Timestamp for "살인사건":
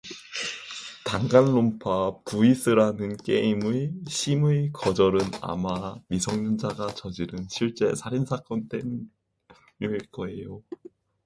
7.93-8.67